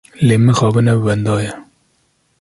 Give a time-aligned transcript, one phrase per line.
[0.27, 1.51] Lê mixabin ew wenda ye.